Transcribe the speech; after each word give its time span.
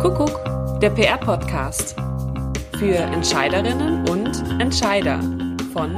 Kuckuck, 0.00 0.80
der 0.80 0.90
PR-Podcast. 0.90 1.96
Für 2.78 2.96
Entscheiderinnen 2.96 4.08
und 4.08 4.60
Entscheider 4.60 5.20
von 5.72 5.94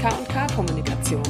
KK 0.00 0.46
Kommunikation. 0.54 1.22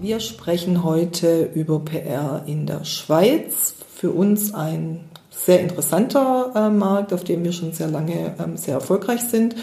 Wir 0.00 0.20
sprechen 0.20 0.84
heute 0.84 1.50
über 1.54 1.80
PR 1.80 2.42
in 2.46 2.66
der 2.66 2.84
Schweiz. 2.84 3.74
Für 3.94 4.10
uns 4.10 4.54
ein 4.54 5.11
sehr 5.32 5.60
interessanter 5.60 6.52
äh, 6.54 6.70
Markt, 6.70 7.12
auf 7.12 7.24
dem 7.24 7.42
wir 7.42 7.52
schon 7.52 7.72
sehr 7.72 7.88
lange 7.88 8.34
ähm, 8.38 8.56
sehr 8.56 8.74
erfolgreich 8.74 9.22
sind. 9.22 9.56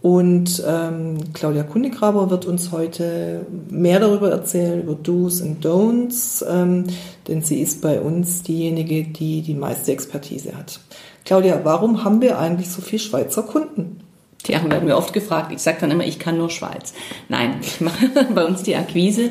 Und 0.00 0.62
ähm, 0.66 1.32
Claudia 1.32 1.62
Kundigraber 1.62 2.28
wird 2.28 2.44
uns 2.44 2.72
heute 2.72 3.46
mehr 3.70 4.00
darüber 4.00 4.30
erzählen, 4.30 4.82
über 4.82 4.94
Do's 4.94 5.40
und 5.40 5.64
Don'ts, 5.64 6.44
ähm, 6.46 6.84
denn 7.26 7.40
sie 7.40 7.60
ist 7.60 7.80
bei 7.80 8.00
uns 8.00 8.42
diejenige, 8.42 9.04
die 9.04 9.40
die 9.40 9.54
meiste 9.54 9.92
Expertise 9.92 10.56
hat. 10.58 10.78
Claudia, 11.24 11.58
warum 11.64 12.04
haben 12.04 12.20
wir 12.20 12.38
eigentlich 12.38 12.70
so 12.70 12.82
viele 12.82 13.00
Schweizer 13.00 13.44
Kunden? 13.44 14.00
Die 14.46 14.54
haben 14.54 14.68
mir 14.84 14.96
oft 14.98 15.14
gefragt. 15.14 15.52
Ich 15.52 15.62
sage 15.62 15.78
dann 15.80 15.90
immer, 15.90 16.04
ich 16.04 16.18
kann 16.18 16.36
nur 16.36 16.50
Schweiz. 16.50 16.92
Nein, 17.30 17.56
ich 17.62 17.80
mache 17.80 18.10
bei 18.34 18.44
uns 18.44 18.62
die 18.62 18.76
Akquise 18.76 19.30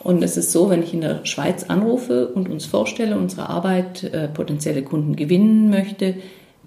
und 0.00 0.22
es 0.22 0.36
ist 0.36 0.52
so, 0.52 0.70
wenn 0.70 0.82
ich 0.82 0.94
in 0.94 1.00
der 1.00 1.24
Schweiz 1.24 1.64
anrufe 1.64 2.28
und 2.28 2.48
uns 2.48 2.66
vorstelle, 2.66 3.16
unsere 3.16 3.48
Arbeit 3.48 4.04
äh, 4.04 4.28
potenzielle 4.28 4.82
Kunden 4.82 5.16
gewinnen 5.16 5.70
möchte, 5.70 6.14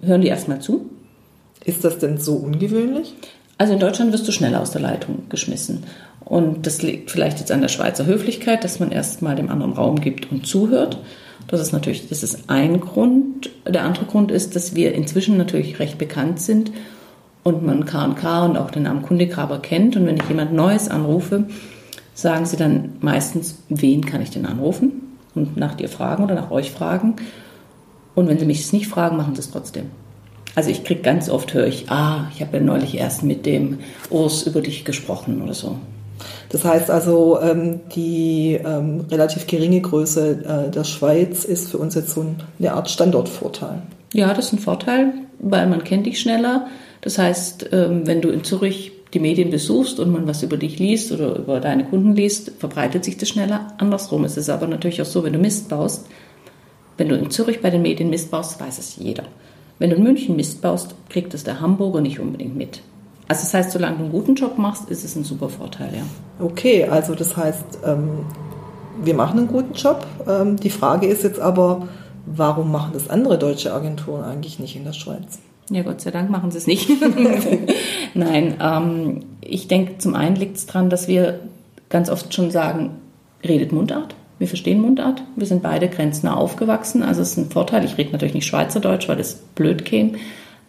hören 0.02 0.20
die 0.20 0.28
erstmal 0.28 0.60
zu. 0.60 0.90
Ist 1.64 1.84
das 1.84 1.98
denn 1.98 2.18
so 2.18 2.34
ungewöhnlich? 2.34 3.14
Also 3.58 3.74
in 3.74 3.80
Deutschland 3.80 4.12
wirst 4.12 4.26
du 4.26 4.32
schneller 4.32 4.60
aus 4.60 4.72
der 4.72 4.80
Leitung 4.80 5.28
geschmissen. 5.28 5.84
Und 6.24 6.66
das 6.66 6.82
liegt 6.82 7.10
vielleicht 7.10 7.38
jetzt 7.38 7.52
an 7.52 7.60
der 7.60 7.68
Schweizer 7.68 8.06
Höflichkeit, 8.06 8.64
dass 8.64 8.80
man 8.80 8.90
erstmal 8.90 9.36
dem 9.36 9.50
anderen 9.50 9.72
Raum 9.72 10.00
gibt 10.00 10.30
und 10.30 10.46
zuhört. 10.46 10.98
Das 11.48 11.60
ist 11.60 11.72
natürlich, 11.72 12.08
das 12.08 12.22
ist 12.22 12.48
ein 12.48 12.80
Grund. 12.80 13.50
Der 13.66 13.84
andere 13.84 14.06
Grund 14.06 14.30
ist, 14.30 14.56
dass 14.56 14.74
wir 14.74 14.94
inzwischen 14.94 15.36
natürlich 15.36 15.78
recht 15.78 15.98
bekannt 15.98 16.40
sind 16.40 16.72
und 17.42 17.64
man 17.64 17.84
K&K 17.84 18.44
und 18.44 18.56
auch 18.56 18.70
den 18.70 18.84
Namen 18.84 19.02
Kundegraber 19.02 19.58
kennt. 19.58 19.96
Und 19.96 20.06
wenn 20.06 20.16
ich 20.16 20.28
jemand 20.28 20.52
Neues 20.52 20.88
anrufe, 20.88 21.44
sagen 22.14 22.46
sie 22.46 22.56
dann 22.56 22.96
meistens, 23.00 23.58
wen 23.68 24.04
kann 24.04 24.22
ich 24.22 24.30
denn 24.30 24.46
anrufen 24.46 25.16
und 25.34 25.56
nach 25.56 25.74
dir 25.74 25.88
fragen 25.88 26.24
oder 26.24 26.34
nach 26.34 26.50
euch 26.50 26.70
fragen. 26.70 27.16
Und 28.14 28.28
wenn 28.28 28.38
sie 28.38 28.44
mich 28.44 28.60
es 28.60 28.72
nicht 28.72 28.88
fragen, 28.88 29.16
machen 29.16 29.34
sie 29.34 29.40
es 29.40 29.50
trotzdem. 29.50 29.86
Also 30.54 30.70
ich 30.70 30.84
kriege 30.84 31.00
ganz 31.00 31.30
oft, 31.30 31.54
höre 31.54 31.66
ich, 31.66 31.90
ah, 31.90 32.26
ich 32.34 32.42
habe 32.42 32.58
ja 32.58 32.62
neulich 32.62 32.96
erst 32.98 33.22
mit 33.22 33.46
dem 33.46 33.78
Urs 34.10 34.42
über 34.42 34.60
dich 34.60 34.84
gesprochen 34.84 35.40
oder 35.42 35.54
so. 35.54 35.76
Das 36.50 36.64
heißt 36.64 36.90
also, 36.90 37.40
ähm, 37.40 37.80
die 37.94 38.60
ähm, 38.62 39.06
relativ 39.10 39.46
geringe 39.46 39.80
Größe 39.80 40.66
äh, 40.66 40.70
der 40.70 40.84
Schweiz 40.84 41.44
ist 41.44 41.70
für 41.70 41.78
uns 41.78 41.94
jetzt 41.94 42.10
so 42.10 42.24
eine 42.58 42.72
Art 42.74 42.90
Standortvorteil. 42.90 43.82
Ja, 44.12 44.34
das 44.34 44.46
ist 44.46 44.52
ein 44.52 44.58
Vorteil, 44.58 45.14
weil 45.38 45.66
man 45.66 45.84
kennt 45.84 46.06
dich 46.06 46.20
schneller. 46.20 46.66
Das 47.00 47.18
heißt, 47.18 47.70
ähm, 47.72 48.06
wenn 48.06 48.20
du 48.20 48.28
in 48.28 48.44
Zürich 48.44 48.92
die 49.14 49.20
Medien 49.20 49.50
besuchst 49.50 50.00
und 50.00 50.10
man 50.10 50.26
was 50.26 50.42
über 50.42 50.56
dich 50.56 50.78
liest 50.78 51.12
oder 51.12 51.36
über 51.36 51.60
deine 51.60 51.84
Kunden 51.84 52.14
liest, 52.14 52.52
verbreitet 52.58 53.04
sich 53.04 53.18
das 53.18 53.28
schneller. 53.28 53.74
Andersrum 53.78 54.24
ist 54.24 54.38
es 54.38 54.48
aber 54.48 54.66
natürlich 54.66 55.02
auch 55.02 55.06
so, 55.06 55.22
wenn 55.22 55.34
du 55.34 55.38
Mist 55.38 55.68
baust, 55.68 56.06
wenn 56.96 57.08
du 57.08 57.16
in 57.16 57.30
Zürich 57.30 57.60
bei 57.60 57.70
den 57.70 57.82
Medien 57.82 58.10
Mist 58.10 58.30
baust, 58.30 58.60
weiß 58.60 58.78
es 58.78 58.96
jeder. 58.96 59.24
Wenn 59.78 59.90
du 59.90 59.96
in 59.96 60.02
München 60.02 60.36
Mist 60.36 60.62
baust, 60.62 60.94
kriegt 61.08 61.34
es 61.34 61.44
der 61.44 61.60
Hamburger 61.60 62.00
nicht 62.00 62.20
unbedingt 62.20 62.56
mit. 62.56 62.80
Also 63.28 63.42
das 63.42 63.54
heißt, 63.54 63.70
solange 63.70 63.96
du 63.96 64.02
einen 64.04 64.12
guten 64.12 64.34
Job 64.34 64.58
machst, 64.58 64.88
ist 64.90 65.04
es 65.04 65.16
ein 65.16 65.24
super 65.24 65.48
Vorteil, 65.48 65.92
ja. 65.94 66.02
Okay, 66.44 66.84
also 66.84 67.14
das 67.14 67.36
heißt, 67.36 67.78
ähm, 67.84 68.26
wir 69.02 69.14
machen 69.14 69.38
einen 69.38 69.48
guten 69.48 69.74
Job. 69.74 70.06
Ähm, 70.26 70.56
die 70.56 70.70
Frage 70.70 71.06
ist 71.06 71.22
jetzt 71.22 71.40
aber, 71.40 71.88
warum 72.26 72.70
machen 72.70 72.92
das 72.94 73.08
andere 73.08 73.38
deutsche 73.38 73.72
Agenturen 73.72 74.24
eigentlich 74.24 74.58
nicht 74.58 74.76
in 74.76 74.84
der 74.84 74.92
Schweiz? 74.92 75.38
Ja, 75.70 75.82
Gott 75.82 76.00
sei 76.00 76.10
Dank 76.10 76.30
machen 76.30 76.50
sie 76.50 76.58
es 76.58 76.66
nicht. 76.66 76.88
Nein, 78.14 78.56
ähm, 78.60 79.24
ich 79.40 79.68
denke, 79.68 79.98
zum 79.98 80.14
einen 80.14 80.36
liegt 80.36 80.56
es 80.56 80.66
daran, 80.66 80.90
dass 80.90 81.08
wir 81.08 81.40
ganz 81.88 82.10
oft 82.10 82.32
schon 82.34 82.50
sagen, 82.50 82.90
redet 83.44 83.72
Mundart. 83.72 84.14
Wir 84.38 84.48
verstehen 84.48 84.80
Mundart. 84.80 85.22
Wir 85.36 85.46
sind 85.46 85.62
beide 85.62 85.88
grenznah 85.88 86.34
aufgewachsen. 86.34 87.02
Also 87.02 87.22
es 87.22 87.32
ist 87.32 87.36
ein 87.36 87.50
Vorteil. 87.50 87.84
Ich 87.84 87.96
rede 87.96 88.12
natürlich 88.12 88.34
nicht 88.34 88.46
Schweizerdeutsch, 88.46 89.08
weil 89.08 89.16
das 89.16 89.34
blöd 89.54 89.84
käme. 89.84 90.12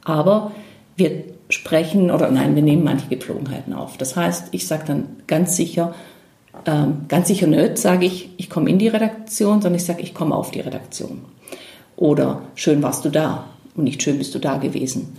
Aber 0.03 0.51
wir 0.95 1.23
sprechen 1.49 2.11
oder 2.11 2.29
nein, 2.29 2.55
wir 2.55 2.61
nehmen 2.61 2.83
manche 2.83 3.07
Gepflogenheiten 3.07 3.73
auf. 3.73 3.97
Das 3.97 4.15
heißt, 4.15 4.49
ich 4.51 4.67
sage 4.67 4.83
dann 4.87 5.05
ganz 5.27 5.55
sicher, 5.55 5.93
ähm, 6.65 7.05
ganz 7.07 7.27
sicher 7.27 7.47
nicht, 7.47 7.77
sage 7.77 8.05
ich, 8.05 8.29
ich 8.37 8.49
komme 8.49 8.69
in 8.69 8.79
die 8.79 8.87
Redaktion, 8.87 9.61
sondern 9.61 9.75
ich 9.75 9.85
sage, 9.85 10.01
ich 10.01 10.13
komme 10.13 10.35
auf 10.35 10.51
die 10.51 10.61
Redaktion. 10.61 11.21
Oder 11.95 12.41
schön 12.55 12.81
warst 12.81 13.05
du 13.05 13.09
da 13.09 13.45
und 13.75 13.85
nicht 13.85 14.01
schön 14.01 14.17
bist 14.17 14.33
du 14.35 14.39
da 14.39 14.57
gewesen. 14.57 15.17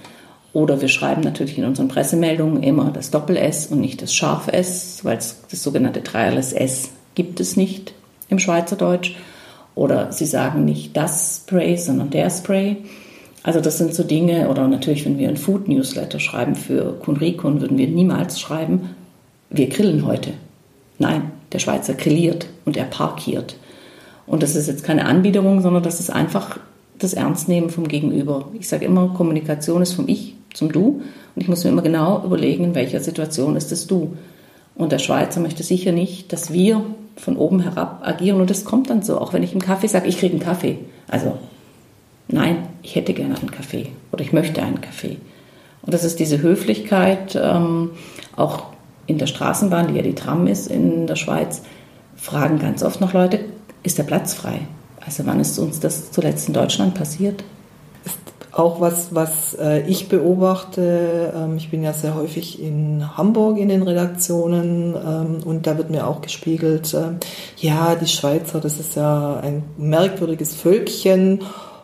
Oder 0.55 0.81
wir 0.81 0.89
schreiben 0.89 1.21
natürlich 1.21 1.59
in 1.59 1.65
unseren 1.65 1.89
Pressemeldungen 1.89 2.63
immer 2.63 2.93
das 2.93 3.11
Doppel-S 3.11 3.67
und 3.67 3.81
nicht 3.81 4.01
das 4.01 4.15
scharfe 4.15 4.53
S, 4.53 5.01
weil 5.05 5.17
das 5.17 5.37
sogenannte 5.51 6.01
Dreierless 6.01 6.53
S 6.53 6.91
gibt 7.17 7.41
es 7.41 7.57
nicht 7.57 7.93
im 8.29 8.39
Schweizerdeutsch. 8.39 9.17
Oder 9.75 10.13
sie 10.13 10.27
sagen 10.27 10.65
nicht 10.65 10.97
das 10.97 11.43
Spray, 11.43 11.77
sondern 11.77 12.11
der 12.11 12.31
Spray. 12.31 12.77
Also 13.43 13.61
das 13.61 13.79
sind 13.79 13.95
so 13.95 14.05
Dinge, 14.05 14.49
oder 14.49 14.69
natürlich, 14.69 15.05
wenn 15.05 15.19
wir 15.19 15.29
ein 15.29 15.37
Food-Newsletter 15.37 16.21
schreiben 16.21 16.55
für 16.55 17.01
Kunrikon, 17.01 17.61
würden 17.61 17.77
wir 17.77 17.89
niemals 17.89 18.39
schreiben, 18.39 18.91
wir 19.51 19.69
grillen 19.69 20.07
heute. 20.07 20.35
Nein, 21.01 21.33
der 21.53 21.59
Schweizer 21.59 21.95
grilliert 21.95 22.47
und 22.65 22.77
er 22.77 22.85
parkiert. 22.85 23.57
Und 24.25 24.45
das 24.45 24.55
ist 24.55 24.69
jetzt 24.69 24.85
keine 24.85 25.07
Anbiederung, 25.07 25.63
sondern 25.63 25.83
das 25.83 25.99
ist 25.99 26.11
einfach 26.11 26.61
das 26.99 27.13
Ernstnehmen 27.13 27.71
vom 27.71 27.89
Gegenüber. 27.89 28.49
Ich 28.59 28.69
sage 28.69 28.85
immer, 28.85 29.09
Kommunikation 29.09 29.83
ist 29.83 29.95
vom 29.95 30.09
Ich 30.09 30.37
zum 30.55 30.73
Du 30.73 31.03
und 31.35 31.43
ich 31.43 31.49
muss 31.49 31.65
mir 31.65 31.71
immer 31.71 31.83
genau 31.83 32.25
überlegen, 32.25 32.65
in 32.65 32.75
welcher 32.75 33.01
Situation 33.01 33.57
ist 33.57 33.71
das 33.71 33.87
Du. 33.87 34.17
Und 34.75 34.91
der 34.91 34.99
Schweizer 34.99 35.41
möchte 35.41 35.63
sicher 35.63 35.93
nicht, 35.93 36.33
dass 36.33 36.53
wir 36.53 36.85
von 37.17 37.37
oben 37.37 37.61
herab 37.61 38.01
agieren 38.03 38.41
und 38.41 38.51
das 38.51 38.65
kommt 38.65 38.91
dann 38.91 39.03
so, 39.03 39.21
auch 39.21 39.33
wenn 39.33 39.43
ich 39.43 39.53
im 39.53 39.63
Kaffee 39.63 39.87
sage, 39.87 40.09
ich 40.09 40.19
kriege 40.19 40.33
einen 40.33 40.43
Kaffee. 40.43 40.79
Also 41.07 41.39
nein, 42.29 42.69
ich 42.83 42.97
hätte 42.97 43.13
gerne 43.13 43.39
einen 43.39 43.51
Kaffee 43.51 43.89
oder 44.11 44.23
ich 44.23 44.33
möchte 44.33 44.63
einen 44.63 44.81
Kaffee. 44.81 45.19
Und 45.83 45.93
das 45.93 46.03
ist 46.03 46.19
diese 46.19 46.41
Höflichkeit, 46.41 47.39
ähm, 47.41 47.91
auch 48.37 48.65
in 49.07 49.19
der 49.19 49.27
Straßenbahn, 49.27 49.89
die 49.89 49.95
ja 49.95 50.03
die 50.03 50.15
Tram 50.15 50.47
ist 50.47 50.67
in 50.69 51.07
der 51.07 51.17
Schweiz, 51.17 51.63
fragen 52.17 52.59
ganz 52.59 52.83
oft 52.83 53.01
noch 53.01 53.13
Leute, 53.13 53.41
ist 53.83 53.99
der 53.99 54.05
Platz 54.05 54.35
frei? 54.35 54.61
Also 55.05 55.27
wann 55.27 55.41
ist 55.41 55.59
uns 55.59 55.81
das 55.81 56.11
zuletzt 56.11 56.49
in 56.49 56.55
Deutschland 56.55 56.95
passiert? 56.95 57.45
Auch 58.55 58.81
was, 58.81 59.13
was 59.13 59.55
äh, 59.55 59.81
ich 59.89 60.09
beobachte. 60.09 61.33
Ähm, 61.35 61.57
ich 61.57 61.71
bin 61.71 61.83
ja 61.83 61.93
sehr 61.93 62.15
häufig 62.15 62.63
in 62.63 63.17
Hamburg 63.17 63.59
in 63.59 63.69
den 63.69 63.83
Redaktionen 63.83 64.95
ähm, 64.95 65.39
und 65.45 65.67
da 65.67 65.77
wird 65.77 65.91
mir 65.91 66.07
auch 66.07 66.21
gespiegelt, 66.21 66.95
äh, 66.95 67.15
ja, 67.57 67.97
die 67.97 68.07
Schweizer, 68.07 68.61
das 68.61 68.79
ist 68.79 68.95
ja 68.95 69.41
ein 69.41 69.65
merkwürdiges 69.77 70.55
Völkchen. 70.55 71.43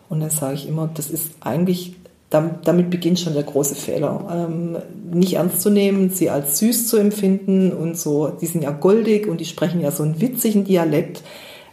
Und 0.08 0.20
dann 0.20 0.30
sage 0.30 0.54
ich 0.54 0.68
immer, 0.68 0.88
das 0.94 1.10
ist 1.10 1.32
eigentlich 1.40 1.96
damit 2.30 2.90
beginnt 2.90 3.18
schon 3.18 3.34
der 3.34 3.42
große 3.42 3.74
Fehler. 3.74 4.24
Ähm, 4.32 4.76
nicht 5.12 5.32
ernst 5.32 5.62
zu 5.62 5.70
nehmen, 5.70 6.10
sie 6.10 6.30
als 6.30 6.60
süß 6.60 6.86
zu 6.86 6.98
empfinden 6.98 7.72
und 7.72 7.98
so, 7.98 8.28
die 8.28 8.46
sind 8.46 8.62
ja 8.62 8.70
goldig 8.70 9.26
und 9.26 9.40
die 9.40 9.44
sprechen 9.44 9.80
ja 9.80 9.90
so 9.90 10.04
einen 10.04 10.20
witzigen 10.20 10.64
Dialekt. 10.64 11.22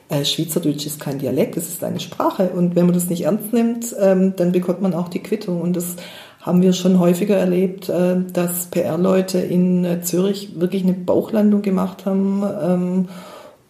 Äh, 0.09 0.23
Schweizerdeutsch 0.23 0.85
ist 0.85 0.99
kein 0.99 1.19
Dialekt, 1.19 1.57
es 1.57 1.67
ist 1.67 1.83
eine 1.83 1.99
Sprache. 1.99 2.49
Und 2.49 2.75
wenn 2.75 2.85
man 2.85 2.95
das 2.95 3.09
nicht 3.09 3.23
ernst 3.23 3.51
nimmt, 3.51 3.95
ähm, 3.99 4.33
dann 4.35 4.51
bekommt 4.51 4.81
man 4.81 4.93
auch 4.93 5.09
die 5.09 5.19
Quittung. 5.19 5.61
Und 5.61 5.75
das 5.75 5.95
haben 6.41 6.61
wir 6.61 6.71
schon 6.71 6.99
häufiger 6.99 7.35
erlebt, 7.35 7.89
äh, 7.89 8.15
dass 8.31 8.67
PR-Leute 8.67 9.39
in 9.39 9.83
äh, 9.83 10.01
Zürich 10.01 10.59
wirklich 10.59 10.83
eine 10.83 10.93
Bauchlandung 10.93 11.61
gemacht 11.61 12.05
haben. 12.05 12.43
Ähm, 12.61 13.07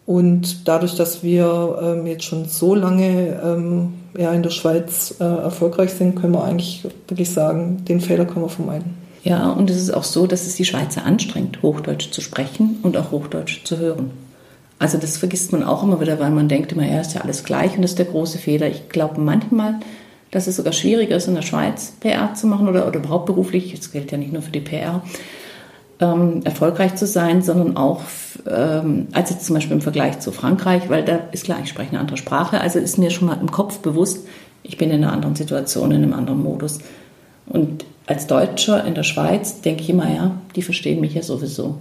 und 0.06 0.68
dadurch, 0.68 0.96
dass 0.96 1.24
wir 1.24 1.80
ähm, 1.82 2.08
jetzt 2.08 2.24
schon 2.24 2.46
so 2.46 2.76
lange 2.76 3.92
in 4.14 4.42
der 4.42 4.50
Schweiz 4.52 5.16
äh, 5.20 5.24
erfolgreich 5.24 5.92
sind, 5.92 6.16
können 6.16 6.34
wir 6.34 6.46
eigentlich 6.46 6.86
wirklich 7.10 7.30
sagen, 7.30 7.84
den 7.84 8.00
Fehler 8.00 8.24
können 8.24 8.46
wir 8.46 8.50
vermeiden. 8.50 8.96
Ja, 9.24 9.52
und 9.52 9.70
es 9.70 9.76
ist 9.78 9.94
auch 9.94 10.06
so, 10.06 10.26
dass 10.26 10.48
es 10.48 10.56
die 10.56 10.64
Schweizer 10.64 11.04
anstrengt, 11.04 11.62
Hochdeutsch 11.62 12.12
zu 12.12 12.22
sprechen 12.22 12.78
und 12.84 12.96
auch 12.96 13.12
Hochdeutsch 13.12 13.66
zu 13.66 13.78
hören. 13.78 14.12
Also 14.80 14.98
das 14.98 15.18
vergisst 15.18 15.52
man 15.52 15.64
auch 15.64 15.84
immer 15.84 16.00
wieder, 16.00 16.20
weil 16.20 16.30
man 16.30 16.48
denkt 16.48 16.72
immer, 16.72 16.86
ja, 16.86 17.02
ist 17.02 17.16
ja 17.16 17.22
alles 17.22 17.44
gleich 17.44 17.76
und 17.76 17.82
das 17.82 17.92
ist 17.92 18.00
der 18.00 18.06
große 18.06 18.38
Fehler. 18.38 18.68
Ich 18.68 18.90
glaube 18.90 19.20
manchmal, 19.20 19.80
dass 20.32 20.48
es 20.48 20.58
sogar 20.58 20.74
schwieriger 20.74 21.16
ist, 21.16 21.28
in 21.28 21.36
der 21.36 21.42
Schweiz 21.42 21.94
PR 22.00 22.34
zu 22.36 22.48
machen 22.48 22.68
oder, 22.68 22.88
oder 22.88 23.00
überhaupt 23.00 23.26
beruflich, 23.26 23.74
das 23.76 23.92
gilt 23.92 24.12
ja 24.12 24.18
nicht 24.18 24.34
nur 24.34 24.42
für 24.42 24.52
die 24.52 24.60
PR, 24.60 25.02
ähm, 26.00 26.42
erfolgreich 26.44 26.96
zu 26.96 27.08
sein, 27.08 27.42
sondern 27.42 27.76
auch 27.76 28.02
ähm, 28.48 29.08
als 29.14 29.32
jetzt 29.32 29.46
zum 29.46 29.56
Beispiel 29.56 29.78
im 29.78 29.82
Vergleich 29.82 30.20
zu 30.20 30.32
Frankreich, 30.32 30.90
weil 30.90 31.04
da 31.04 31.22
ist 31.32 31.46
klar, 31.46 31.58
ich 31.64 31.70
spreche 31.70 31.92
eine 31.92 32.00
andere 32.00 32.18
Sprache, 32.18 32.62
also 32.62 32.78
ist 32.78 33.00
mir 33.00 33.10
schon 33.10 33.28
mal 33.28 33.40
im 33.40 33.52
Kopf 33.52 33.80
bewusst, 33.80 34.28
ich 34.64 34.78
bin 34.78 34.92
in 34.92 35.04
einer 35.04 35.14
anderen 35.14 35.36
Situation, 35.36 35.92
in 35.92 36.04
einem 36.04 36.14
anderen 36.14 36.44
Modus. 36.44 36.80
Und 37.48 37.86
als 38.06 38.28
Deutscher 38.28 38.84
in 38.86 38.96
der 38.96 39.04
Schweiz 39.04 39.62
denke 39.62 39.82
ich 39.82 39.90
immer, 39.90 40.14
ja, 40.14 40.32
die 40.56 40.62
verstehen 40.62 41.00
mich 41.00 41.14
ja 41.14 41.24
sowieso. 41.24 41.78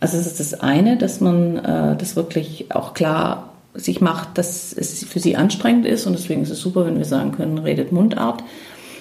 Also 0.00 0.18
es 0.18 0.26
ist 0.26 0.40
das 0.40 0.54
eine, 0.54 0.96
dass 0.96 1.20
man 1.20 1.56
äh, 1.56 1.96
das 1.96 2.16
wirklich 2.16 2.66
auch 2.70 2.94
klar 2.94 3.52
sich 3.74 4.00
macht, 4.00 4.38
dass 4.38 4.72
es 4.72 5.04
für 5.04 5.20
sie 5.20 5.36
anstrengend 5.36 5.86
ist 5.86 6.06
und 6.06 6.14
deswegen 6.14 6.42
ist 6.42 6.50
es 6.50 6.60
super, 6.60 6.86
wenn 6.86 6.98
wir 6.98 7.04
sagen 7.04 7.32
können, 7.32 7.58
redet 7.58 7.92
Mundart. 7.92 8.42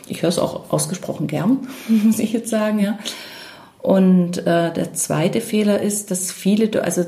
Ich 0.07 0.21
höre 0.21 0.29
es 0.29 0.39
auch 0.39 0.71
ausgesprochen 0.71 1.27
gern, 1.27 1.67
muss 1.87 2.19
ich 2.19 2.33
jetzt 2.33 2.49
sagen, 2.49 2.79
ja. 2.79 2.99
Und 3.81 4.39
äh, 4.39 4.73
der 4.73 4.93
zweite 4.93 5.41
Fehler 5.41 5.79
ist, 5.79 6.09
dass 6.11 6.31
viele, 6.31 6.83
also 6.83 7.05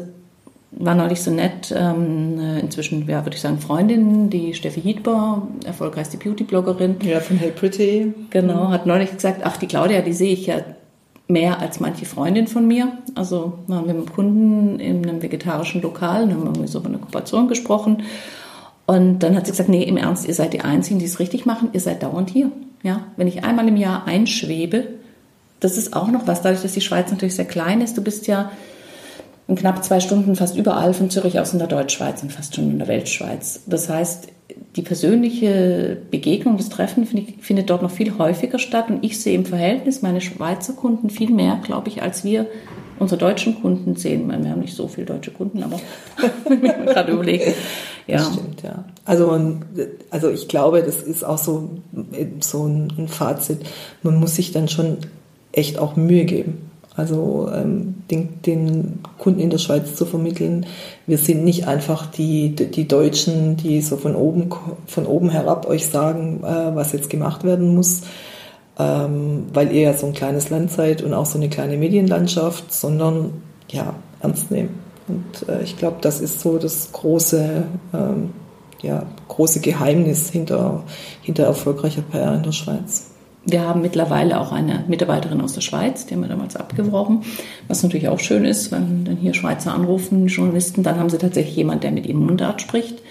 war 0.71 0.93
neulich 0.93 1.21
so 1.21 1.31
nett, 1.31 1.73
ähm, 1.75 2.39
inzwischen, 2.61 3.07
ja, 3.07 3.25
würde 3.25 3.35
ich 3.35 3.41
sagen, 3.41 3.59
Freundin, 3.59 4.29
die 4.29 4.53
Steffi 4.53 4.81
Hiedber, 4.81 5.47
erfolgreichste 5.65 6.17
Beauty-Bloggerin. 6.17 6.97
Ja, 7.03 7.19
von 7.19 7.37
Hey 7.37 7.51
Pretty. 7.51 8.13
Genau, 8.29 8.69
hat 8.69 8.85
neulich 8.85 9.11
gesagt, 9.11 9.41
ach, 9.43 9.57
die 9.57 9.67
Claudia, 9.67 10.01
die 10.01 10.13
sehe 10.13 10.33
ich 10.33 10.45
ja 10.45 10.57
mehr 11.27 11.59
als 11.59 11.79
manche 11.79 12.05
Freundin 12.05 12.47
von 12.47 12.67
mir. 12.67 12.97
Also 13.15 13.59
waren 13.67 13.85
wir 13.85 13.93
mit 13.93 14.07
einem 14.07 14.13
Kunden 14.13 14.79
in 14.79 15.07
einem 15.07 15.21
vegetarischen 15.21 15.81
Lokal 15.81 16.23
und 16.23 16.33
haben 16.33 16.45
irgendwie 16.45 16.67
so 16.67 16.79
über 16.79 16.87
eine 16.87 16.99
Kooperation 16.99 17.47
gesprochen. 17.47 18.03
Und 18.85 19.19
dann 19.19 19.35
hat 19.35 19.45
sie 19.45 19.51
gesagt, 19.51 19.69
nee, 19.69 19.83
im 19.83 19.97
Ernst, 19.97 20.27
ihr 20.27 20.33
seid 20.33 20.53
die 20.53 20.61
Einzigen, 20.61 20.99
die 20.99 21.05
es 21.05 21.19
richtig 21.19 21.45
machen, 21.45 21.69
ihr 21.73 21.81
seid 21.81 22.03
dauernd 22.03 22.29
hier. 22.29 22.51
Ja, 22.83 23.07
wenn 23.17 23.27
ich 23.27 23.43
einmal 23.43 23.67
im 23.67 23.75
Jahr 23.75 24.07
einschwebe, 24.07 24.87
das 25.59 25.77
ist 25.77 25.93
auch 25.95 26.07
noch 26.07 26.27
was, 26.27 26.41
dadurch, 26.41 26.61
dass 26.61 26.73
die 26.73 26.81
Schweiz 26.81 27.11
natürlich 27.11 27.35
sehr 27.35 27.45
klein 27.45 27.81
ist. 27.81 27.97
Du 27.97 28.03
bist 28.03 28.27
ja 28.27 28.51
in 29.47 29.55
knapp 29.55 29.83
zwei 29.83 29.99
Stunden 29.99 30.35
fast 30.35 30.55
überall 30.55 30.93
von 30.93 31.09
Zürich 31.09 31.39
aus 31.39 31.53
in 31.53 31.59
der 31.59 31.67
Deutschschweiz 31.67 32.21
und 32.23 32.31
fast 32.31 32.55
schon 32.55 32.69
in 32.71 32.79
der 32.79 32.87
Weltschweiz. 32.87 33.61
Das 33.65 33.89
heißt, 33.89 34.27
die 34.77 34.83
persönliche 34.83 35.97
Begegnung, 36.11 36.55
das 36.57 36.69
Treffen 36.69 37.05
findet 37.41 37.69
dort 37.69 37.81
noch 37.81 37.89
viel 37.89 38.17
häufiger 38.19 38.59
statt 38.59 38.89
und 38.89 39.03
ich 39.03 39.19
sehe 39.19 39.33
im 39.35 39.45
Verhältnis 39.45 40.03
meine 40.03 40.21
Schweizer 40.21 40.73
Kunden 40.73 41.09
viel 41.09 41.31
mehr, 41.31 41.59
glaube 41.63 41.89
ich, 41.89 42.03
als 42.03 42.23
wir 42.23 42.45
unsere 42.99 43.19
deutschen 43.19 43.59
Kunden 43.59 43.95
sehen. 43.95 44.27
Wir 44.27 44.51
haben 44.51 44.61
nicht 44.61 44.75
so 44.75 44.87
viele 44.87 45.07
deutsche 45.07 45.31
Kunden, 45.31 45.63
aber 45.63 45.79
wenn 46.47 46.57
ich 46.57 46.61
mir 46.61 46.85
gerade 46.85 47.11
überlege. 47.11 47.55
Ja. 48.05 48.17
Das 48.17 48.33
stimmt, 48.33 48.61
ja. 48.61 48.85
Also, 49.03 49.57
also 50.11 50.29
ich 50.29 50.47
glaube, 50.47 50.83
das 50.83 51.01
ist 51.01 51.23
auch 51.23 51.39
so, 51.39 51.69
so 52.39 52.65
ein 52.67 53.07
Fazit. 53.07 53.59
Man 54.03 54.15
muss 54.17 54.35
sich 54.35 54.51
dann 54.51 54.67
schon 54.67 54.97
echt 55.51 55.79
auch 55.79 55.95
Mühe 55.95 56.25
geben. 56.25 56.66
Also 56.97 57.47
ähm, 57.53 57.93
den, 58.09 58.41
den, 58.41 58.99
Kunden 59.19 59.39
in 59.39 59.51
der 59.51 59.59
Schweiz 59.59 59.95
zu 59.95 60.07
vermitteln. 60.07 60.65
Wir 61.05 61.19
sind 61.19 61.43
nicht 61.43 61.67
einfach 61.67 62.07
die, 62.07 62.55
die 62.55 62.87
Deutschen, 62.87 63.55
die 63.55 63.81
so 63.81 63.97
von 63.97 64.15
oben, 64.15 64.49
von 64.87 65.05
oben 65.05 65.29
herab 65.29 65.67
euch 65.67 65.85
sagen, 65.85 66.41
äh, 66.43 66.75
was 66.75 66.93
jetzt 66.93 67.11
gemacht 67.11 67.43
werden 67.43 67.75
muss, 67.75 68.01
ähm, 68.79 69.43
weil 69.53 69.71
ihr 69.71 69.81
ja 69.81 69.93
so 69.93 70.07
ein 70.07 70.13
kleines 70.13 70.49
Land 70.49 70.71
seid 70.71 71.03
und 71.03 71.13
auch 71.13 71.27
so 71.27 71.37
eine 71.37 71.49
kleine 71.49 71.77
Medienlandschaft, 71.77 72.73
sondern 72.73 73.43
ja, 73.69 73.93
ernst 74.19 74.49
nehmen. 74.49 74.79
Und 75.07 75.47
äh, 75.47 75.61
ich 75.61 75.77
glaube, 75.77 75.97
das 76.01 76.19
ist 76.19 76.39
so 76.39 76.57
das 76.57 76.91
große, 76.93 77.63
ähm, 77.93 78.31
ja, 78.81 79.03
große 79.27 79.59
Geheimnis 79.59 80.31
hinter, 80.31 80.83
hinter 81.21 81.43
erfolgreicher 81.43 82.01
PR 82.01 82.33
in 82.33 82.43
der 82.43 82.53
Schweiz. 82.53 83.06
Wir 83.49 83.65
haben 83.65 83.81
mittlerweile 83.81 84.41
auch 84.41 84.51
eine 84.51 84.83
Mitarbeiterin 84.89 85.39
aus 85.39 85.53
der 85.53 85.61
Schweiz, 85.61 86.05
die 86.05 86.13
haben 86.13 86.21
wir 86.21 86.27
damals 86.27 86.57
abgebrochen, 86.57 87.23
was 87.69 87.81
natürlich 87.81 88.09
auch 88.09 88.19
schön 88.19 88.43
ist, 88.43 88.73
wenn 88.73 89.05
dann 89.05 89.15
hier 89.15 89.33
Schweizer 89.33 89.73
anrufen, 89.73 90.27
Journalisten, 90.27 90.83
dann 90.83 90.99
haben 90.99 91.09
sie 91.09 91.17
tatsächlich 91.17 91.55
jemanden, 91.55 91.81
der 91.83 91.91
mit 91.91 92.05
ihnen 92.05 92.25
Mundart 92.25 92.61
spricht. 92.61 93.01